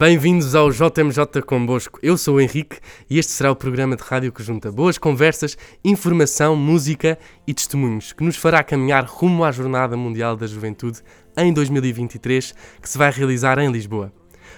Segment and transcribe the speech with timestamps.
[0.00, 2.00] Bem-vindos ao JMJ Convosco.
[2.02, 2.78] Eu sou o Henrique
[3.10, 8.14] e este será o programa de rádio que junta boas conversas, informação, música e testemunhos
[8.14, 11.02] que nos fará caminhar rumo à Jornada Mundial da Juventude
[11.36, 14.10] em 2023, que se vai realizar em Lisboa.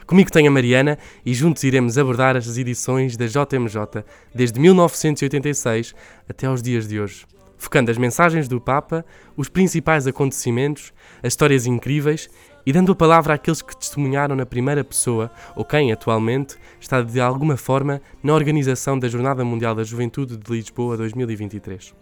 [0.06, 5.92] Comigo tenho a Mariana e juntos iremos abordar as edições da JMJ desde 1986
[6.28, 7.26] até aos dias de hoje,
[7.58, 9.04] focando as mensagens do Papa,
[9.36, 12.30] os principais acontecimentos, as histórias incríveis
[12.64, 17.20] e dando a palavra àqueles que testemunharam na primeira pessoa ou quem atualmente está de
[17.20, 21.94] alguma forma na organização da Jornada Mundial da Juventude de Lisboa 2023.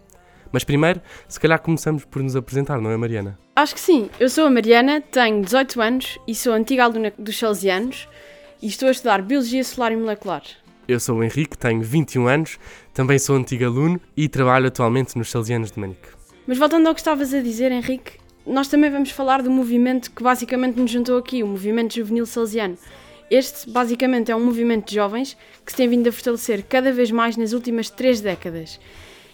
[0.51, 3.39] Mas primeiro, se calhar começamos por nos apresentar, não é, Mariana?
[3.55, 4.09] Acho que sim.
[4.19, 8.07] Eu sou a Mariana, tenho 18 anos e sou antiga aluna dos Salesianos
[8.61, 10.43] e estou a estudar Biologia Solar e Molecular.
[10.87, 12.59] Eu sou o Henrique, tenho 21 anos,
[12.93, 16.09] também sou antigo aluno e trabalho atualmente nos Salesianos de Manique.
[16.45, 20.23] Mas voltando ao que estavas a dizer, Henrique, nós também vamos falar do movimento que
[20.23, 22.77] basicamente nos juntou aqui, o Movimento Juvenil Salesiano.
[23.29, 27.11] Este, basicamente, é um movimento de jovens que se tem vindo a fortalecer cada vez
[27.11, 28.79] mais nas últimas três décadas.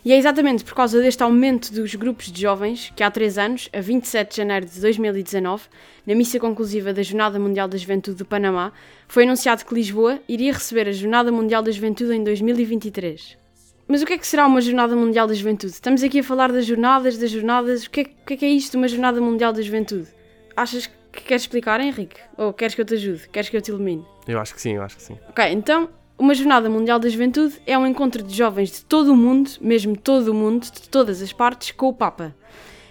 [0.05, 3.69] E é exatamente por causa deste aumento dos grupos de jovens que há três anos,
[3.73, 5.63] a 27 de janeiro de 2019,
[6.05, 8.71] na missa conclusiva da Jornada Mundial da Juventude do Panamá,
[9.07, 13.46] foi anunciado que Lisboa iria receber a Jornada Mundial da Juventude em 2023.
[13.87, 15.71] Mas o que é que será uma Jornada Mundial da Juventude?
[15.71, 17.85] Estamos aqui a falar das jornadas, das jornadas.
[17.85, 20.09] O que é, o que, é, que é isto, uma Jornada Mundial da Juventude?
[20.57, 22.19] Achas que queres explicar, Henrique?
[22.37, 23.29] Ou queres que eu te ajude?
[23.29, 24.05] Queres que eu te ilumine?
[24.27, 25.17] Eu acho que sim, eu acho que sim.
[25.29, 29.15] Ok, então, uma Jornada Mundial da Juventude é um encontro de jovens de todo o
[29.15, 32.35] mundo, mesmo todo o mundo, de todas as partes, com o Papa.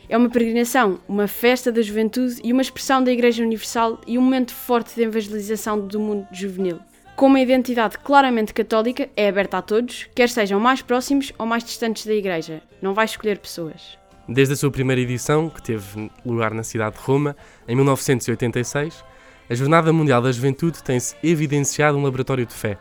[0.08, 4.22] É uma peregrinação, uma festa da juventude e uma expressão da Igreja Universal e um
[4.22, 6.80] momento forte de evangelização do mundo juvenil
[7.16, 11.64] com uma identidade claramente católica, é aberta a todos, quer sejam mais próximos ou mais
[11.64, 12.62] distantes da Igreja.
[12.82, 13.98] Não vai escolher pessoas.
[14.28, 17.34] Desde a sua primeira edição, que teve lugar na cidade de Roma,
[17.66, 19.02] em 1986,
[19.48, 22.76] a Jornada Mundial da Juventude tem-se evidenciado um laboratório de fé,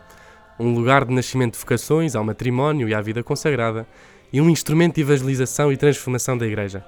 [0.60, 3.86] um lugar de nascimento de vocações ao matrimónio e à vida consagrada,
[4.30, 6.84] e um instrumento de evangelização e transformação da Igreja,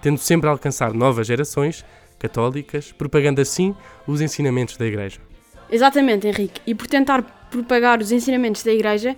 [0.00, 1.84] tendo sempre a alcançar novas gerações
[2.16, 3.74] católicas, propagando assim
[4.06, 5.31] os ensinamentos da Igreja.
[5.72, 6.60] Exatamente, Henrique.
[6.66, 9.16] E por tentar propagar os ensinamentos da Igreja,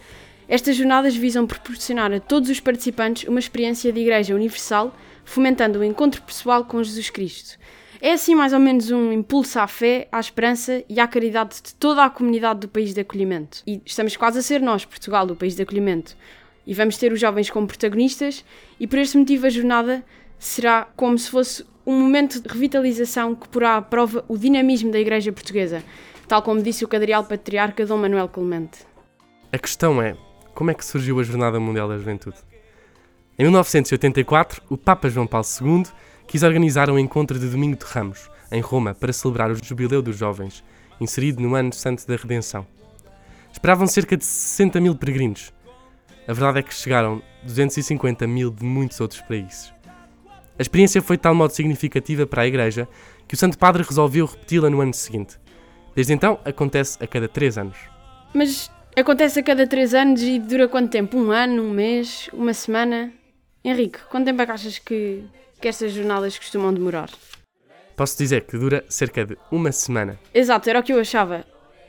[0.48, 4.94] estas jornadas visam proporcionar a todos os participantes uma experiência de Igreja universal,
[5.24, 7.58] fomentando o encontro pessoal com Jesus Cristo.
[8.00, 11.74] É assim mais ou menos um impulso à fé, à esperança e à caridade de
[11.74, 13.62] toda a comunidade do país de acolhimento.
[13.66, 16.16] E estamos quase a ser nós, Portugal, o país de acolhimento.
[16.64, 18.44] E vamos ter os jovens como protagonistas,
[18.78, 20.04] e por este motivo a jornada
[20.38, 25.00] será como se fosse um momento de revitalização que porá à prova o dinamismo da
[25.00, 25.82] Igreja Portuguesa
[26.26, 28.86] tal como disse o cadrial patriarca Dom Manuel Clemente.
[29.52, 30.16] A questão é,
[30.54, 32.36] como é que surgiu a Jornada Mundial da Juventude?
[33.38, 35.84] Em 1984, o Papa João Paulo II
[36.26, 40.16] quis organizar um encontro de Domingo de Ramos, em Roma, para celebrar o Jubileu dos
[40.16, 40.62] Jovens,
[41.00, 42.66] inserido no Ano Santo da Redenção.
[43.52, 45.52] Esperavam cerca de 60 mil peregrinos.
[46.26, 49.72] A verdade é que chegaram 250 mil de muitos outros países.
[50.58, 52.88] A experiência foi de tal modo significativa para a Igreja
[53.26, 55.38] que o Santo Padre resolveu repeti-la no ano seguinte,
[55.94, 57.76] Desde então, acontece a cada 3 anos.
[58.34, 61.16] Mas acontece a cada 3 anos e dura quanto tempo?
[61.16, 63.12] Um ano, um mês, uma semana?
[63.64, 65.22] Henrique, quanto tempo é que achas que,
[65.60, 67.10] que estas jornadas costumam demorar?
[67.96, 70.18] Posso dizer que dura cerca de uma semana.
[70.34, 71.46] Exato, era o que eu achava.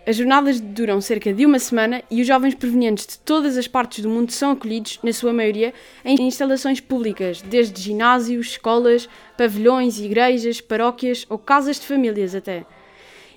[0.08, 4.04] As jornadas duram cerca de uma semana e os jovens provenientes de todas as partes
[4.04, 5.74] do mundo são acolhidos, na sua maioria,
[6.06, 12.68] em instalações públicas, desde ginásios, escolas, pavilhões, igrejas, paróquias ou casas de famílias até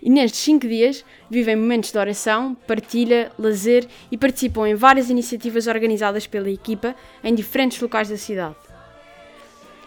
[0.02, 5.66] e nestes cinco dias vivem momentos de oração, partilha, lazer e participam em várias iniciativas
[5.66, 8.56] organizadas pela equipa em diferentes locais da cidade.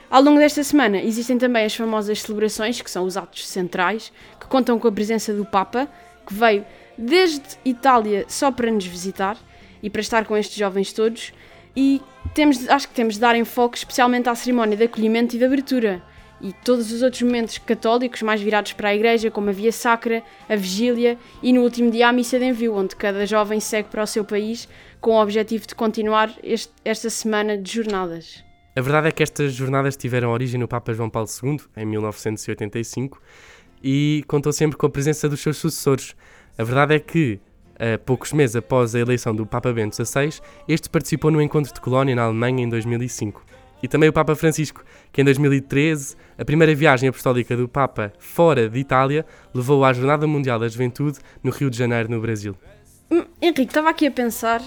[0.09, 4.45] Ao longo desta semana existem também as famosas celebrações, que são os atos centrais, que
[4.47, 5.87] contam com a presença do Papa,
[6.27, 6.65] que veio
[6.97, 9.37] desde Itália só para nos visitar
[9.81, 11.31] e para estar com estes jovens todos.
[11.75, 12.01] E
[12.33, 16.03] temos, acho que temos de dar enfoque especialmente à cerimónia de acolhimento e de abertura,
[16.41, 20.23] e todos os outros momentos católicos mais virados para a igreja, como a Via Sacra,
[20.49, 24.03] a Vigília e no último dia a Missa de Envio, onde cada jovem segue para
[24.03, 24.67] o seu país
[24.99, 28.43] com o objetivo de continuar este, esta semana de jornadas.
[28.75, 33.21] A verdade é que estas jornadas tiveram origem no Papa João Paulo II, em 1985,
[33.83, 36.15] e contou sempre com a presença dos seus sucessores.
[36.57, 37.39] A verdade é que,
[37.75, 41.81] a poucos meses após a eleição do Papa Bento XVI, este participou no encontro de
[41.81, 43.43] Colónia na Alemanha em 2005
[43.81, 48.69] e também o Papa Francisco, que em 2013, a primeira viagem apostólica do Papa fora
[48.69, 52.55] de Itália, levou à Jornada Mundial da Juventude no Rio de Janeiro, no Brasil.
[53.09, 54.61] Hum, Henrique, estava aqui a pensar,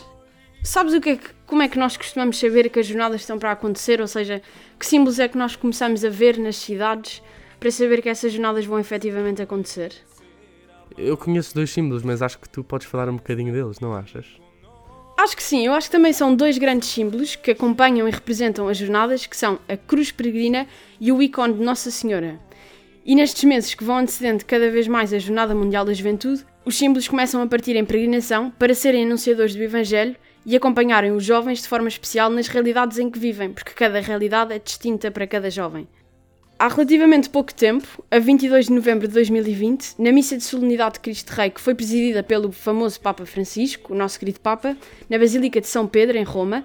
[0.62, 3.38] sabes o que é que, como é que nós costumamos saber que as jornadas estão
[3.38, 4.00] para acontecer?
[4.00, 4.42] Ou seja,
[4.78, 7.22] que símbolos é que nós começamos a ver nas cidades
[7.58, 9.92] para saber que essas jornadas vão efetivamente acontecer?
[10.96, 14.43] Eu conheço dois símbolos, mas acho que tu podes falar um bocadinho deles, não achas?
[15.16, 18.68] Acho que sim, eu acho que também são dois grandes símbolos que acompanham e representam
[18.68, 20.66] as jornadas, que são a Cruz Peregrina
[21.00, 22.38] e o ícone de Nossa Senhora.
[23.06, 26.76] E nestes meses que vão antecedendo cada vez mais a Jornada Mundial da Juventude, os
[26.76, 31.62] símbolos começam a partir em peregrinação para serem anunciadores do Evangelho e acompanharem os jovens
[31.62, 35.48] de forma especial nas realidades em que vivem, porque cada realidade é distinta para cada
[35.48, 35.86] jovem.
[36.56, 41.00] Há relativamente pouco tempo, a 22 de novembro de 2020, na missa de solenidade de
[41.00, 44.76] Cristo Rei, que foi presidida pelo famoso Papa Francisco, o nosso querido Papa,
[45.10, 46.64] na Basílica de São Pedro, em Roma,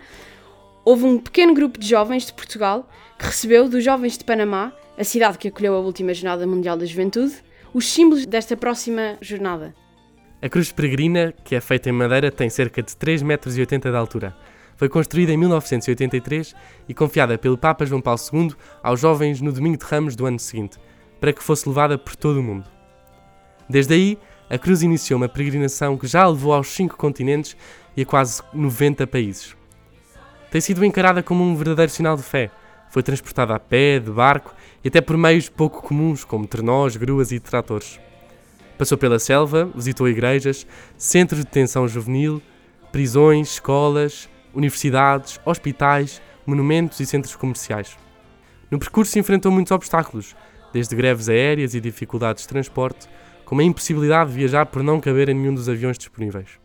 [0.86, 2.88] houve um pequeno grupo de jovens de Portugal
[3.18, 6.85] que recebeu dos jovens de Panamá, a cidade que acolheu a última Jornada Mundial da
[6.85, 7.33] Juventude,
[7.74, 9.74] os símbolos desta próxima jornada.
[10.39, 14.35] A cruz peregrina, que é feita em madeira, tem cerca de 3,80 metros de altura.
[14.79, 16.55] Foi construída em 1983
[16.87, 20.39] e confiada pelo Papa João Paulo II aos jovens no domingo de Ramos do ano
[20.39, 20.77] seguinte,
[21.19, 22.63] para que fosse levada por todo o mundo.
[23.69, 24.17] Desde aí,
[24.49, 27.57] a cruz iniciou uma peregrinação que já a levou aos cinco continentes
[27.97, 29.53] e a quase 90 países.
[30.49, 32.49] Tem sido encarada como um verdadeiro sinal de fé.
[32.89, 37.33] Foi transportada a pé, de barco e até por meios pouco comuns, como trenós, gruas
[37.33, 37.99] e tratores.
[38.77, 40.65] Passou pela selva, visitou igrejas,
[40.97, 42.41] centros de detenção juvenil,
[42.93, 47.97] prisões, escolas, universidades, hospitais, monumentos e centros comerciais.
[48.71, 50.35] No percurso enfrentou muitos obstáculos,
[50.71, 53.07] desde greves aéreas e dificuldades de transporte,
[53.45, 56.59] como a impossibilidade de viajar por não caber em nenhum dos aviões disponíveis.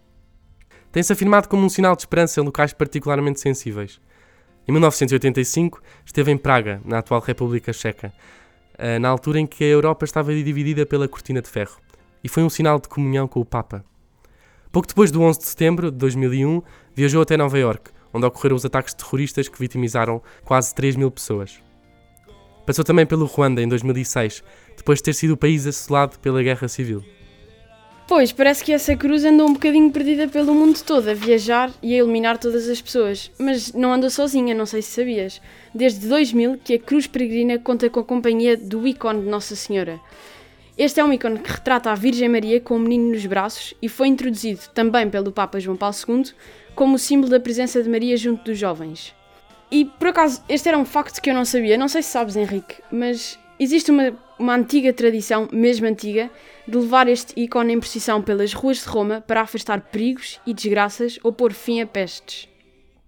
[0.92, 4.00] Tem-se afirmado como um sinal de esperança em locais particularmente sensíveis.
[4.68, 8.12] Em 1985, esteve em Praga, na atual República Checa,
[8.78, 11.78] eh, na altura em que a Europa estava dividida pela cortina de ferro
[12.22, 13.84] e foi um sinal de comunhão com o Papa.
[14.74, 16.60] Pouco depois do 11 de setembro de 2001,
[16.96, 21.60] viajou até Nova York, onde ocorreram os ataques terroristas que vitimizaram quase 3 mil pessoas.
[22.66, 24.42] Passou também pelo Ruanda em 2006,
[24.76, 27.04] depois de ter sido o país assolado pela Guerra Civil.
[28.08, 31.94] Pois, parece que essa cruz andou um bocadinho perdida pelo mundo todo, a viajar e
[31.94, 33.30] a eliminar todas as pessoas.
[33.38, 35.40] Mas não andou sozinha, não sei se sabias.
[35.72, 40.00] Desde 2000 que a Cruz Peregrina conta com a companhia do ícone de Nossa Senhora.
[40.76, 43.88] Este é um ícone que retrata a Virgem Maria com o menino nos braços e
[43.88, 46.32] foi introduzido também pelo Papa João Paulo II
[46.74, 49.14] como símbolo da presença de Maria junto dos jovens.
[49.70, 52.34] E por acaso, este era um facto que eu não sabia, não sei se sabes,
[52.34, 56.28] Henrique, mas existe uma, uma antiga tradição, mesmo antiga,
[56.66, 61.20] de levar este ícone em procissão pelas ruas de Roma para afastar perigos e desgraças
[61.22, 62.48] ou pôr fim a pestes.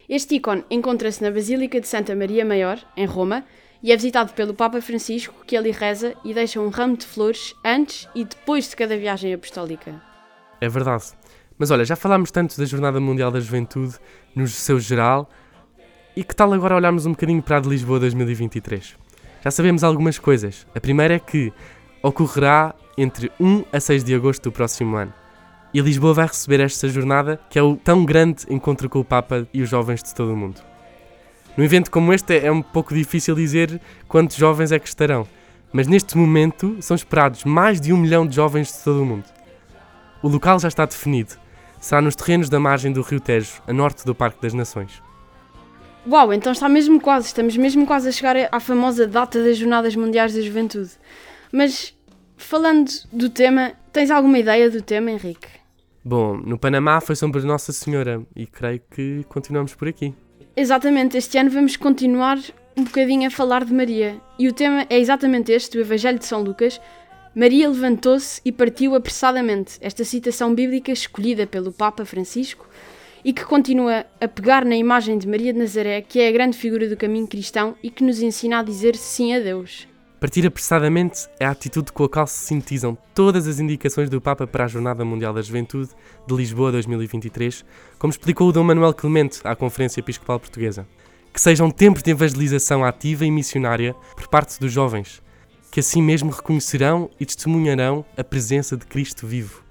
[0.09, 3.45] Este ícone encontra-se na Basílica de Santa Maria Maior, em Roma,
[3.83, 7.55] e é visitado pelo Papa Francisco, que ali reza e deixa um ramo de flores
[7.65, 10.01] antes e depois de cada viagem apostólica.
[10.61, 11.05] É verdade.
[11.59, 13.95] Mas olha, já falámos tanto da Jornada Mundial da Juventude
[14.35, 15.31] no seu geral,
[16.15, 18.97] e que tal agora olharmos um bocadinho para a de Lisboa 2023?
[19.45, 20.67] Já sabemos algumas coisas.
[20.75, 21.53] A primeira é que
[22.03, 25.13] ocorrerá entre 1 a 6 de agosto do próximo ano.
[25.75, 29.47] E Lisboa vai receber esta jornada, que é o tão grande encontro com o Papa
[29.53, 30.63] e os jovens de todo o mundo.
[31.57, 35.27] Num evento como este é um pouco difícil dizer quantos jovens é que estarão,
[35.73, 39.25] mas neste momento são esperados mais de um milhão de jovens de todo o mundo.
[40.23, 41.35] O local já está definido.
[41.81, 45.03] Será nos terrenos da margem do Rio Tejo, a norte do Parque das Nações.
[46.07, 49.97] Uau, então está mesmo quase, estamos mesmo quase a chegar à famosa data das Jornadas
[49.97, 50.91] Mundiais da Juventude.
[51.51, 51.97] Mas,
[52.37, 55.49] falando do tema, tens alguma ideia do tema, Henrique?
[56.05, 60.15] Bom, no Panamá foi sobre Nossa Senhora e creio que continuamos por aqui.
[60.59, 62.39] Exatamente, este ano vamos continuar
[62.75, 64.19] um bocadinho a falar de Maria.
[64.39, 66.81] E o tema é exatamente este, do Evangelho de São Lucas.
[67.35, 69.77] Maria levantou-se e partiu apressadamente.
[69.83, 72.67] Esta citação bíblica escolhida pelo Papa Francisco
[73.23, 76.57] e que continua a pegar na imagem de Maria de Nazaré, que é a grande
[76.57, 79.87] figura do caminho cristão e que nos ensina a dizer sim a Deus.
[80.19, 84.47] Partir apressadamente é a atitude com a qual se sintetizam todas as indicações do Papa
[84.47, 85.91] para a Jornada Mundial da Juventude
[86.27, 87.63] de Lisboa 2023,
[87.99, 90.87] como explicou o Dom Manuel Clemente à Conferência Episcopal Portuguesa.
[91.35, 95.21] Que sejam tempos de evangelização ativa e missionária por parte dos jovens,
[95.71, 99.63] que assim mesmo reconhecerão e testemunharão a presença de Cristo vivo.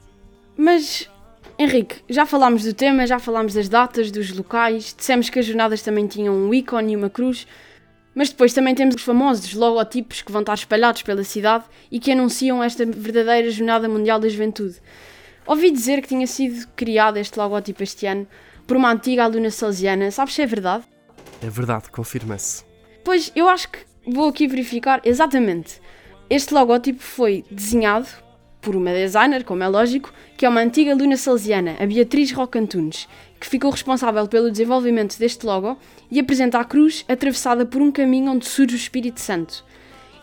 [0.56, 1.10] Mas,
[1.58, 5.82] Henrique, já falámos do tema, já falámos das datas, dos locais, dissemos que as jornadas
[5.82, 7.48] também tinham um ícone e uma cruz,
[8.16, 12.14] mas depois também temos os famosos logotipos que vão estar espalhados pela cidade e que
[12.14, 14.78] anunciam esta verdadeira Jornada Mundial da Juventude.
[15.46, 18.26] Ouvi dizer que tinha sido criado este logótipo este ano
[18.66, 20.10] por uma antiga aluna salesiana.
[20.10, 20.86] Sabes se é verdade?
[21.44, 22.64] É verdade, confirma-se.
[23.04, 25.82] Pois, eu acho que vou aqui verificar exatamente.
[26.30, 28.08] Este logótipo foi desenhado
[28.62, 33.08] por uma designer, como é lógico, que é uma antiga aluna salesiana, a Beatriz Rocantunes,
[33.46, 35.78] que ficou responsável pelo desenvolvimento deste logo
[36.10, 39.64] e apresenta a cruz atravessada por um caminho onde surge o Espírito Santo.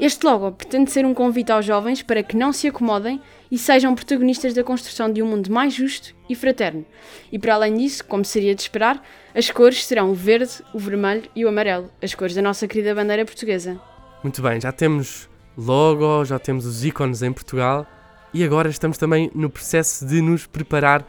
[0.00, 3.94] Este logo pretende ser um convite aos jovens para que não se acomodem e sejam
[3.94, 6.84] protagonistas da construção de um mundo mais justo e fraterno.
[7.30, 9.00] E para além disso, como seria de esperar,
[9.32, 12.92] as cores serão o verde, o vermelho e o amarelo, as cores da nossa querida
[12.92, 13.80] bandeira portuguesa.
[14.20, 17.86] Muito bem, já temos logo, já temos os ícones em Portugal
[18.34, 21.06] e agora estamos também no processo de nos preparar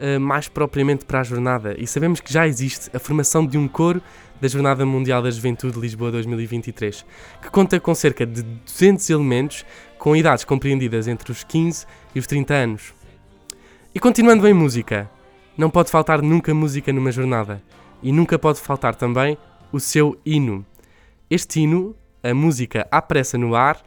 [0.00, 1.74] uh, mais propriamente para a jornada.
[1.78, 4.02] E sabemos que já existe a formação de um coro
[4.40, 7.04] da Jornada Mundial da Juventude Lisboa 2023,
[7.40, 9.64] que conta com cerca de 200 elementos
[9.98, 12.94] com idades compreendidas entre os 15 e os 30 anos.
[13.94, 15.10] E continuando em música,
[15.56, 17.62] não pode faltar nunca música numa jornada
[18.02, 19.38] e nunca pode faltar também
[19.72, 20.66] o seu hino.
[21.30, 23.82] Este hino, a música à pressa no ar,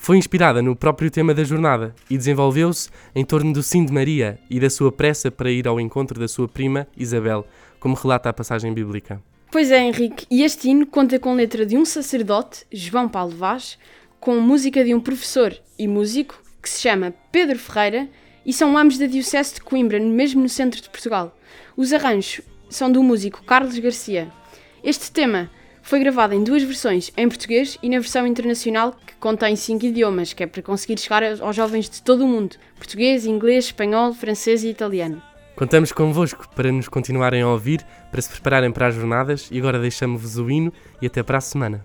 [0.00, 4.38] foi inspirada no próprio tema da jornada e desenvolveu-se em torno do sim de Maria
[4.48, 7.44] e da sua pressa para ir ao encontro da sua prima Isabel,
[7.78, 9.20] como relata a passagem bíblica.
[9.50, 13.76] Pois é, Henrique, e este hino conta com letra de um sacerdote, João Paulo Vaz,
[14.20, 18.08] com música de um professor e músico que se chama Pedro Ferreira
[18.46, 21.36] e são ambos da Diocese de Coimbra, mesmo no centro de Portugal.
[21.76, 22.40] Os arranjos
[22.70, 24.28] são do músico Carlos Garcia.
[24.82, 25.50] Este tema
[25.82, 30.42] foi gravado em duas versões, em português e na versão internacional, contém cinco idiomas, que
[30.42, 34.68] é para conseguir chegar aos jovens de todo o mundo: português, inglês, espanhol, francês e
[34.68, 35.22] italiano.
[35.56, 39.78] Contamos convosco para nos continuarem a ouvir, para se prepararem para as jornadas e agora
[39.78, 40.72] deixamos-vos o hino
[41.02, 41.84] e até para a semana.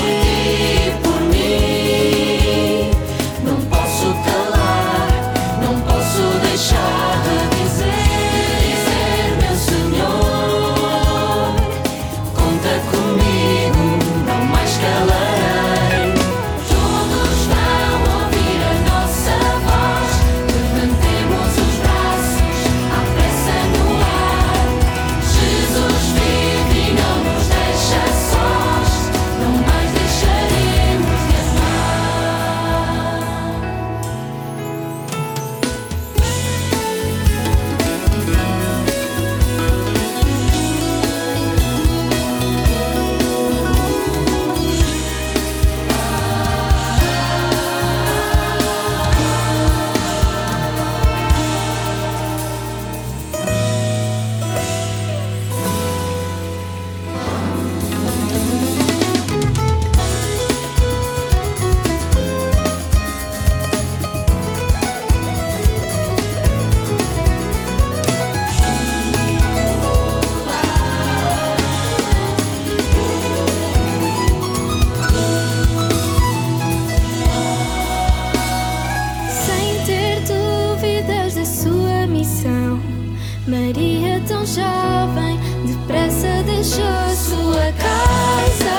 [84.31, 88.77] tão jovem, depressa deixou sua casa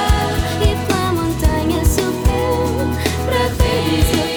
[0.63, 2.89] e pela montanha subiu
[3.27, 4.32] para ver.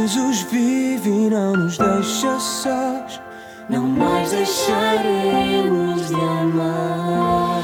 [0.00, 3.20] Jesus vive e não nos deixa sós,
[3.68, 7.59] não mais deixaremos de amar.